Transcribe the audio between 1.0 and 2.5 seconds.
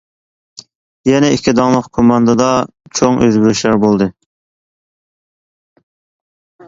يەنى، ئىككى داڭلىق كوماندىدا